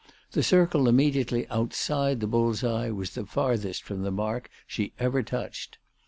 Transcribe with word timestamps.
The 0.31 0.41
circle 0.41 0.87
immediately 0.89 1.47
outside 1.49 2.21
the 2.21 2.25
bull's 2.25 2.63
eye 2.63 2.89
was 2.89 3.11
the 3.11 3.23
farthest 3.23 3.83
from 3.83 4.01
the 4.01 4.09
mark 4.09 4.49
she 4.65 4.93
ever 4.97 5.21
touched. 5.21 5.77